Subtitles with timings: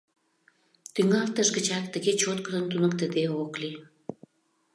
[0.93, 3.77] Тӱҥалтыш гычак тыге чоткыдын туныктыде ок лий.